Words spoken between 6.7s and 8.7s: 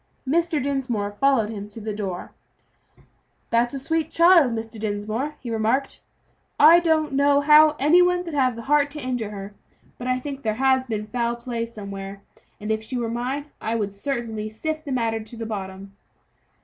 don't know how any one could have the